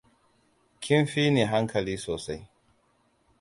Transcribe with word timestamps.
Kin 0.85 1.05
fini 1.11 1.45
hankali 1.51 1.95
sosai. 2.05 2.39